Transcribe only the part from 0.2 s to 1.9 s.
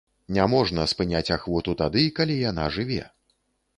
Не можна спыняць ахвоту